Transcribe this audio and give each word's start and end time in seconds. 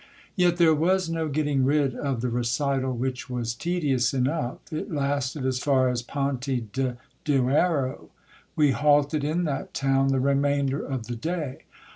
Yet 0.35 0.57
there 0.57 0.73
was 0.73 1.11
no 1.11 1.27
getting 1.29 1.63
rid 1.63 1.93
of 1.95 2.21
the 2.21 2.29
recital, 2.29 2.91
which 2.97 3.29
was 3.29 3.53
tedious 3.53 4.15
enough: 4.15 4.73
it 4.73 4.91
lasted 4.91 5.45
as 5.45 5.59
far 5.59 5.89
as 5.89 6.01
Ponte 6.01 6.71
de 6.73 6.97
Duero. 7.23 8.09
We 8.55 8.71
halted 8.71 9.23
in 9.23 9.43
that 9.43 9.75
town 9.75 10.07
the 10.07 10.19
remainder 10.19 10.83
of 10.83 11.05
the 11.05 11.15
day. 11.15 11.65